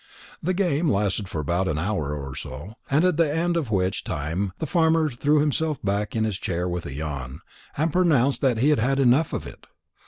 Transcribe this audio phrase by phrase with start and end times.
[0.41, 4.51] The game lasted for about an hour or so, at the end of which time
[4.57, 7.41] the farmer threw himself back in his chair with a yawn,
[7.77, 9.67] and pronounced that he had had enough of it.